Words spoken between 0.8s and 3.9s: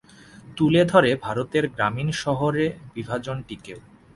ধরে ভারতের গ্রামীণ-শহুরে বিভাজনটিকেও।